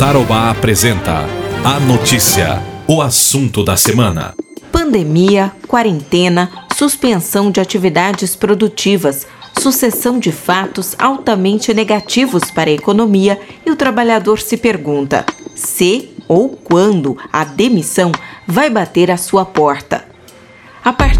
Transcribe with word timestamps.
Tarobá 0.00 0.48
apresenta 0.48 1.26
a 1.62 1.78
notícia, 1.78 2.58
o 2.88 3.02
assunto 3.02 3.62
da 3.62 3.76
semana. 3.76 4.34
Pandemia, 4.72 5.52
quarentena, 5.68 6.50
suspensão 6.74 7.50
de 7.50 7.60
atividades 7.60 8.34
produtivas, 8.34 9.26
sucessão 9.60 10.18
de 10.18 10.32
fatos 10.32 10.96
altamente 10.98 11.74
negativos 11.74 12.50
para 12.50 12.70
a 12.70 12.72
economia 12.72 13.38
e 13.66 13.70
o 13.70 13.76
trabalhador 13.76 14.40
se 14.40 14.56
pergunta 14.56 15.26
se 15.54 16.08
ou 16.26 16.48
quando 16.48 17.18
a 17.30 17.44
demissão 17.44 18.10
vai 18.46 18.70
bater 18.70 19.10
à 19.10 19.18
sua 19.18 19.44
porta. 19.44 19.99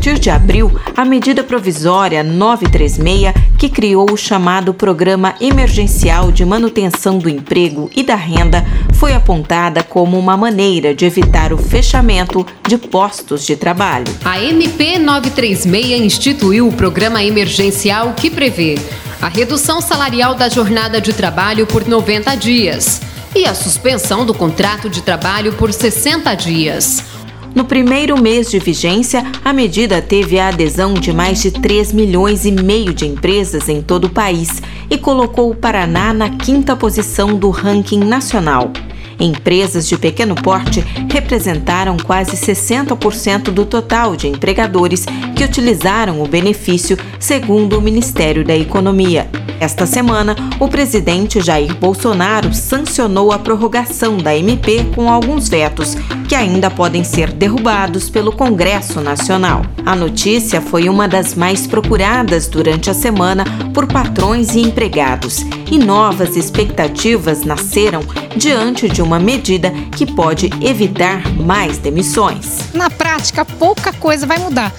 Partir 0.00 0.18
de 0.18 0.30
abril, 0.30 0.72
a 0.96 1.04
medida 1.04 1.44
provisória 1.44 2.24
936, 2.24 3.34
que 3.58 3.68
criou 3.68 4.10
o 4.10 4.16
chamado 4.16 4.72
Programa 4.72 5.34
Emergencial 5.38 6.32
de 6.32 6.42
Manutenção 6.42 7.18
do 7.18 7.28
Emprego 7.28 7.90
e 7.94 8.02
da 8.02 8.14
Renda, 8.14 8.64
foi 8.94 9.12
apontada 9.12 9.82
como 9.82 10.18
uma 10.18 10.38
maneira 10.38 10.94
de 10.94 11.04
evitar 11.04 11.52
o 11.52 11.58
fechamento 11.58 12.46
de 12.66 12.78
postos 12.78 13.44
de 13.44 13.56
trabalho. 13.56 14.06
A 14.24 14.42
MP 14.42 14.98
936 14.98 16.00
instituiu 16.00 16.66
o 16.66 16.72
programa 16.72 17.22
emergencial 17.22 18.14
que 18.14 18.30
prevê 18.30 18.78
a 19.20 19.28
redução 19.28 19.82
salarial 19.82 20.34
da 20.34 20.48
jornada 20.48 20.98
de 20.98 21.12
trabalho 21.12 21.66
por 21.66 21.86
90 21.86 22.34
dias 22.36 23.02
e 23.34 23.44
a 23.44 23.54
suspensão 23.54 24.24
do 24.24 24.32
contrato 24.32 24.88
de 24.88 25.02
trabalho 25.02 25.52
por 25.52 25.74
60 25.74 26.34
dias. 26.36 27.19
No 27.54 27.64
primeiro 27.64 28.20
mês 28.20 28.48
de 28.48 28.58
vigência, 28.58 29.24
a 29.44 29.52
medida 29.52 30.00
teve 30.00 30.38
a 30.38 30.48
adesão 30.48 30.94
de 30.94 31.12
mais 31.12 31.42
de 31.42 31.50
3 31.50 31.92
milhões 31.92 32.44
e 32.44 32.52
meio 32.52 32.94
de 32.94 33.06
empresas 33.06 33.68
em 33.68 33.82
todo 33.82 34.04
o 34.04 34.10
país 34.10 34.62
e 34.88 34.96
colocou 34.96 35.50
o 35.50 35.56
Paraná 35.56 36.12
na 36.14 36.30
quinta 36.30 36.76
posição 36.76 37.34
do 37.34 37.50
ranking 37.50 38.04
nacional. 38.04 38.72
Empresas 39.20 39.86
de 39.86 39.98
pequeno 39.98 40.34
porte 40.34 40.80
representaram 41.12 41.96
quase 41.98 42.36
60% 42.36 43.50
do 43.50 43.66
total 43.66 44.16
de 44.16 44.26
empregadores 44.26 45.04
que 45.36 45.44
utilizaram 45.44 46.22
o 46.22 46.26
benefício, 46.26 46.96
segundo 47.18 47.78
o 47.78 47.82
Ministério 47.82 48.44
da 48.44 48.56
Economia. 48.56 49.28
Esta 49.60 49.84
semana, 49.84 50.34
o 50.58 50.68
presidente 50.68 51.38
Jair 51.38 51.76
Bolsonaro 51.76 52.54
sancionou 52.54 53.30
a 53.30 53.38
prorrogação 53.38 54.16
da 54.16 54.34
MP 54.34 54.86
com 54.94 55.06
alguns 55.12 55.50
vetos, 55.50 55.94
que 56.26 56.34
ainda 56.34 56.70
podem 56.70 57.04
ser 57.04 57.30
derrubados 57.30 58.08
pelo 58.08 58.32
Congresso 58.32 59.02
Nacional. 59.02 59.60
A 59.84 59.94
notícia 59.94 60.62
foi 60.62 60.88
uma 60.88 61.06
das 61.06 61.34
mais 61.34 61.66
procuradas 61.66 62.48
durante 62.48 62.88
a 62.88 62.94
semana 62.94 63.44
por 63.74 63.86
patrões 63.86 64.54
e 64.54 64.60
empregados, 64.60 65.44
e 65.70 65.78
novas 65.78 66.36
expectativas 66.36 67.44
nasceram 67.44 68.00
diante 68.34 68.88
de 68.88 69.02
uma 69.10 69.18
medida 69.18 69.72
que 69.96 70.06
pode 70.06 70.48
evitar 70.60 71.28
mais 71.34 71.78
demissões. 71.78 72.72
Na 72.72 72.88
prática, 72.88 73.44
pouca 73.44 73.92
coisa 73.92 74.24
vai 74.24 74.38
mudar. 74.38 74.72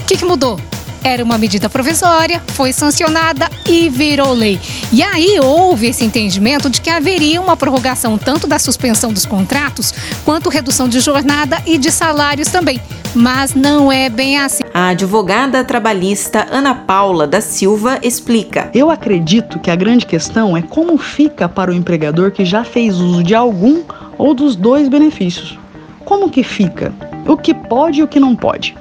O 0.00 0.04
que, 0.06 0.16
que 0.16 0.24
mudou? 0.24 0.58
Era 1.04 1.22
uma 1.22 1.38
medida 1.38 1.70
provisória, 1.70 2.42
foi 2.48 2.72
sancionada 2.72 3.48
e 3.68 3.88
virou 3.88 4.32
lei. 4.32 4.60
E 4.92 5.04
aí 5.04 5.38
houve 5.40 5.86
esse 5.86 6.04
entendimento 6.04 6.68
de 6.68 6.80
que 6.80 6.90
haveria 6.90 7.40
uma 7.40 7.56
prorrogação 7.56 8.18
tanto 8.18 8.48
da 8.48 8.58
suspensão 8.58 9.12
dos 9.12 9.24
contratos, 9.24 9.94
quanto 10.24 10.50
redução 10.50 10.88
de 10.88 10.98
jornada 10.98 11.62
e 11.64 11.78
de 11.78 11.92
salários 11.92 12.48
também. 12.48 12.80
Mas 13.14 13.54
não 13.54 13.90
é 13.90 14.08
bem 14.08 14.38
assim. 14.38 14.62
A 14.72 14.88
advogada 14.88 15.64
trabalhista 15.64 16.46
Ana 16.48 16.74
Paula 16.74 17.26
da 17.26 17.40
Silva 17.40 17.98
explica. 18.02 18.70
Eu 18.72 18.88
acredito 18.88 19.58
que 19.58 19.70
a 19.70 19.74
grande 19.74 20.06
questão 20.06 20.56
é 20.56 20.62
como 20.62 20.96
fica 20.96 21.48
para 21.48 21.72
o 21.72 21.74
empregador 21.74 22.30
que 22.30 22.44
já 22.44 22.62
fez 22.62 23.00
uso 23.00 23.24
de 23.24 23.34
algum 23.34 23.82
ou 24.16 24.32
dos 24.32 24.54
dois 24.54 24.88
benefícios. 24.88 25.58
Como 26.04 26.30
que 26.30 26.44
fica? 26.44 26.92
O 27.26 27.36
que 27.36 27.52
pode 27.52 28.00
e 28.00 28.02
o 28.02 28.08
que 28.08 28.20
não 28.20 28.36
pode? 28.36 28.76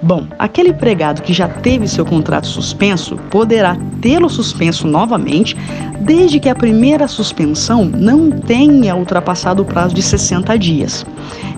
Bom, 0.00 0.26
aquele 0.38 0.70
empregado 0.70 1.22
que 1.22 1.32
já 1.32 1.48
teve 1.48 1.88
seu 1.88 2.04
contrato 2.04 2.46
suspenso 2.46 3.16
poderá 3.30 3.76
tê-lo 4.00 4.30
suspenso 4.30 4.86
novamente, 4.86 5.56
desde 6.00 6.38
que 6.38 6.48
a 6.48 6.54
primeira 6.54 7.08
suspensão 7.08 7.84
não 7.84 8.30
tenha 8.30 8.94
ultrapassado 8.94 9.62
o 9.62 9.66
prazo 9.66 9.94
de 9.94 10.02
60 10.02 10.56
dias. 10.56 11.04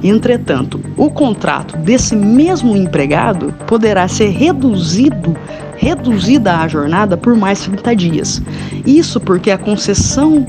Entretanto, 0.03 0.81
o 0.97 1.11
contrato 1.11 1.77
desse 1.77 2.17
mesmo 2.17 2.75
empregado 2.75 3.55
poderá 3.67 4.09
ser 4.09 4.31
reduzido 4.31 5.37
reduzida 5.77 6.59
a 6.59 6.69
jornada 6.69 7.17
por 7.17 7.35
mais 7.35 7.61
30 7.61 7.97
dias. 7.97 8.43
Isso 8.85 9.19
porque 9.19 9.51
a 9.51 9.57
concessão 9.57 10.47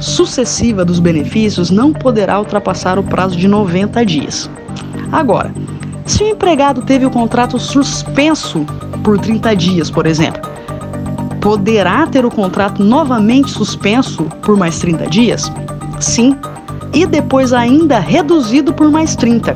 sucessiva 0.00 0.86
dos 0.86 0.98
benefícios 0.98 1.70
não 1.70 1.92
poderá 1.92 2.38
ultrapassar 2.38 2.98
o 2.98 3.02
prazo 3.02 3.36
de 3.36 3.46
90 3.46 4.04
dias. 4.06 4.50
Agora, 5.12 5.52
se 6.06 6.22
o 6.22 6.28
empregado 6.28 6.82
teve 6.82 7.06
o 7.06 7.10
contrato 7.10 7.58
suspenso 7.58 8.66
por 9.02 9.18
30 9.18 9.56
dias, 9.56 9.90
por 9.90 10.06
exemplo, 10.06 10.42
poderá 11.40 12.06
ter 12.06 12.24
o 12.24 12.30
contrato 12.30 12.82
novamente 12.82 13.50
suspenso 13.50 14.24
por 14.42 14.56
mais 14.56 14.78
30 14.78 15.06
dias? 15.06 15.52
Sim. 16.00 16.36
E 16.92 17.06
depois 17.06 17.52
ainda 17.52 17.98
reduzido 17.98 18.72
por 18.72 18.90
mais 18.90 19.16
30. 19.16 19.54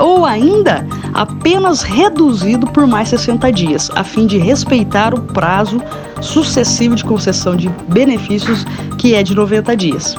Ou 0.00 0.24
ainda 0.24 0.86
apenas 1.14 1.82
reduzido 1.82 2.66
por 2.66 2.86
mais 2.86 3.10
60 3.10 3.52
dias, 3.52 3.90
a 3.94 4.02
fim 4.02 4.26
de 4.26 4.38
respeitar 4.38 5.14
o 5.14 5.20
prazo 5.20 5.80
sucessivo 6.20 6.94
de 6.94 7.04
concessão 7.04 7.54
de 7.54 7.68
benefícios, 7.88 8.64
que 8.98 9.14
é 9.14 9.22
de 9.22 9.34
90 9.34 9.76
dias. 9.76 10.16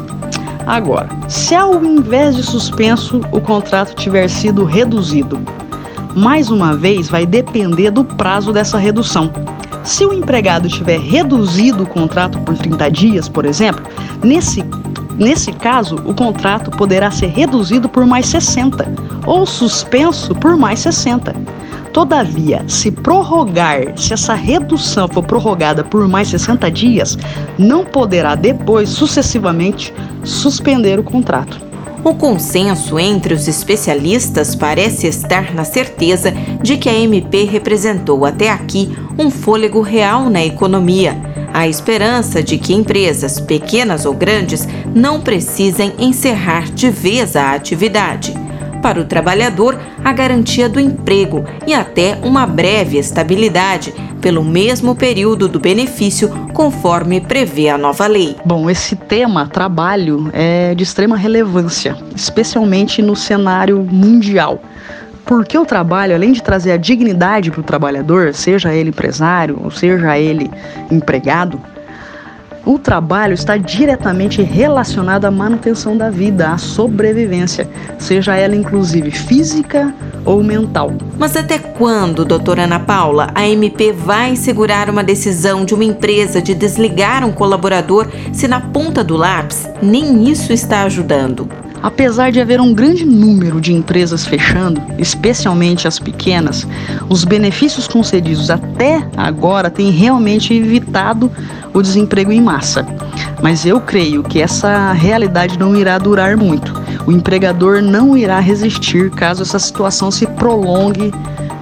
Agora, 0.66 1.10
se 1.28 1.54
ao 1.54 1.84
invés 1.84 2.36
de 2.36 2.44
suspenso 2.44 3.22
o 3.32 3.42
contrato 3.42 3.96
tiver 3.96 4.30
sido 4.30 4.64
reduzido, 4.64 5.40
mais 6.16 6.50
uma 6.50 6.76
vez 6.76 7.10
vai 7.10 7.26
depender 7.26 7.92
do 7.92 8.06
prazo 8.06 8.54
dessa 8.54 8.78
redução. 8.78 9.32
Se 9.84 10.06
o 10.06 10.14
empregado 10.14 10.70
tiver 10.70 11.00
reduzido 11.00 11.84
o 11.84 11.88
contrato 11.88 12.40
por 12.40 12.58
30 12.58 12.90
dias, 12.90 13.28
por 13.28 13.46
exemplo, 13.46 13.84
nesse, 14.24 14.64
nesse 15.18 15.52
caso 15.52 15.96
o 16.06 16.14
contrato 16.14 16.72
poderá 16.72 17.12
ser 17.12 17.28
reduzido 17.28 17.90
por 17.90 18.06
mais 18.06 18.28
60 18.28 18.88
ou 19.26 19.46
suspenso 19.46 20.34
por 20.36 20.56
mais 20.56 20.80
60. 20.80 21.36
Todavia, 21.92 22.64
se 22.68 22.90
prorrogar, 22.90 23.96
se 23.96 24.14
essa 24.14 24.34
redução 24.34 25.08
for 25.08 25.24
prorrogada 25.24 25.84
por 25.84 26.08
mais 26.08 26.30
60 26.30 26.72
dias, 26.72 27.18
não 27.56 27.86
poderá 27.86 28.34
depois, 28.34 28.90
sucessivamente, 28.90 29.94
suspender 30.24 31.00
o 31.00 31.04
contrato. 31.04 31.62
O 32.04 32.14
consenso 32.14 33.00
entre 33.00 33.34
os 33.34 33.48
especialistas 33.48 34.56
parece 34.56 35.08
estar 35.08 35.54
na 35.54 35.64
certeza 35.64 36.34
de 36.62 36.76
que 36.76 36.90
a 36.90 36.94
MP 36.94 37.46
representou 37.46 38.26
até 38.26 38.50
aqui 38.50 38.94
um 39.18 39.32
fôlego 39.32 39.82
real 39.82 40.30
na 40.30 40.44
economia. 40.44 41.16
A 41.54 41.68
esperança 41.68 42.44
de 42.44 42.58
que 42.58 42.74
empresas, 42.74 43.40
pequenas 43.40 44.06
ou 44.06 44.14
grandes, 44.14 44.68
não 44.94 45.22
precisem 45.22 45.94
encerrar 45.98 46.66
de 46.72 46.90
vez 46.90 47.36
a 47.36 47.54
atividade 47.54 48.43
para 48.84 49.00
o 49.00 49.06
trabalhador 49.06 49.80
a 50.04 50.12
garantia 50.12 50.68
do 50.68 50.78
emprego 50.78 51.46
e 51.66 51.74
até 51.74 52.20
uma 52.22 52.46
breve 52.46 52.98
estabilidade 52.98 53.94
pelo 54.22 54.44
mesmo 54.44 54.94
período 54.94 55.48
do 55.48 55.60
benefício, 55.60 56.30
conforme 56.54 57.22
prevê 57.22 57.70
a 57.70 57.78
nova 57.78 58.06
lei. 58.08 58.36
Bom, 58.46 58.70
esse 58.70 58.96
tema, 58.96 59.48
trabalho, 59.48 60.30
é 60.34 60.76
de 60.76 60.84
extrema 60.84 61.16
relevância, 61.16 61.96
especialmente 62.14 63.02
no 63.02 63.16
cenário 63.16 63.82
mundial. 63.90 64.62
Porque 65.26 65.58
o 65.58 65.66
trabalho, 65.66 66.14
além 66.14 66.34
de 66.34 66.44
trazer 66.44 66.74
a 66.74 66.78
dignidade 66.78 67.52
para 67.52 67.62
o 67.62 67.64
trabalhador, 67.64 68.34
seja 68.34 68.74
ele 68.74 68.90
empresário 68.90 69.60
ou 69.64 69.72
seja 69.72 70.18
ele 70.18 70.52
empregado, 70.92 71.60
o 72.66 72.80
trabalho 72.80 73.34
está 73.34 73.58
diretamente 73.58 74.42
relacionado 74.42 75.26
à 75.26 75.32
manutenção 75.32 75.98
da 75.98 76.10
vida, 76.10 76.50
à 76.50 76.58
sobrevivência, 76.58 77.70
seja 77.98 78.36
ela 78.36 78.56
inclusive 78.56 79.12
física 79.12 79.94
ou 80.26 80.42
mental. 80.44 80.94
Mas 81.18 81.36
até 81.36 81.60
quando, 81.60 82.24
doutora 82.24 82.64
Ana 82.64 82.80
Paula, 82.80 83.28
a 83.36 83.48
MP 83.48 83.92
vai 83.92 84.36
segurar 84.36 84.90
uma 84.90 85.04
decisão 85.04 85.66
de 85.66 85.74
uma 85.74 85.84
empresa 85.84 86.42
de 86.42 86.54
desligar 86.54 87.26
um 87.26 87.32
colaborador 87.32 88.08
se 88.32 88.48
na 88.48 88.62
ponta 88.62 89.04
do 89.04 89.18
lápis 89.18 89.68
nem 89.82 90.30
isso 90.30 90.54
está 90.54 90.84
ajudando? 90.84 91.63
Apesar 91.84 92.32
de 92.32 92.40
haver 92.40 92.62
um 92.62 92.74
grande 92.74 93.06
número 93.06 93.60
de 93.60 93.74
empresas 93.74 94.26
fechando, 94.26 94.82
especialmente 94.98 95.86
as 95.86 96.00
pequenas, 96.00 96.66
os 97.10 97.26
benefícios 97.26 97.90
concedidos 97.90 98.50
até 98.50 99.06
agora 99.18 99.70
têm 99.70 99.92
realmente 99.92 100.54
evitado 100.54 101.30
o 101.74 101.82
desemprego 101.82 102.32
em 102.32 102.42
massa. 102.42 102.88
Mas 103.42 103.66
eu 103.66 103.82
creio 103.82 104.24
que 104.24 104.42
essa 104.42 104.94
realidade 104.94 105.60
não 105.60 105.76
irá 105.76 105.98
durar 105.98 106.38
muito. 106.38 106.74
O 107.06 107.12
empregador 107.12 107.82
não 107.82 108.16
irá 108.16 108.40
resistir 108.40 109.12
caso 109.12 109.42
essa 109.42 109.60
situação 109.60 110.10
se 110.10 110.26
prolongue 110.26 111.12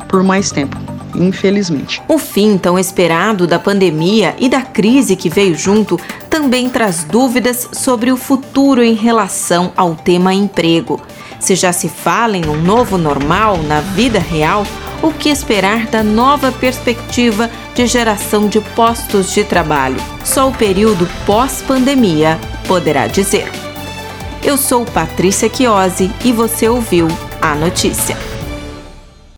por 0.07 0.21
mais 0.21 0.51
tempo. 0.51 0.80
Infelizmente. 1.15 2.01
O 2.07 2.17
fim 2.17 2.57
tão 2.57 2.77
esperado 2.77 3.47
da 3.47 3.59
pandemia 3.59 4.35
e 4.39 4.47
da 4.49 4.61
crise 4.61 5.15
que 5.15 5.29
veio 5.29 5.55
junto 5.55 5.99
também 6.29 6.69
traz 6.69 7.03
dúvidas 7.03 7.69
sobre 7.71 8.11
o 8.11 8.17
futuro 8.17 8.83
em 8.83 8.93
relação 8.93 9.71
ao 9.75 9.95
tema 9.95 10.33
emprego. 10.33 10.99
Se 11.39 11.55
já 11.55 11.73
se 11.73 11.89
fala 11.89 12.37
em 12.37 12.45
um 12.45 12.61
novo 12.61 12.97
normal 12.97 13.57
na 13.63 13.81
vida 13.81 14.19
real, 14.19 14.65
o 15.01 15.11
que 15.11 15.29
esperar 15.29 15.87
da 15.87 16.03
nova 16.03 16.51
perspectiva 16.51 17.49
de 17.73 17.87
geração 17.87 18.47
de 18.47 18.61
postos 18.61 19.33
de 19.33 19.43
trabalho? 19.43 19.97
Só 20.23 20.47
o 20.47 20.53
período 20.53 21.09
pós-pandemia 21.25 22.39
poderá 22.67 23.07
dizer. 23.07 23.49
Eu 24.43 24.57
sou 24.57 24.85
Patrícia 24.85 25.49
Chiosi 25.51 26.11
e 26.23 26.31
você 26.31 26.67
ouviu 26.69 27.07
a 27.41 27.55
notícia. 27.55 28.30